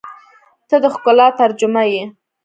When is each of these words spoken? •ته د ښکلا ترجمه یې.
•ته 0.67 0.75
د 0.83 0.85
ښکلا 0.93 1.27
ترجمه 1.39 1.83
یې. 1.91 2.03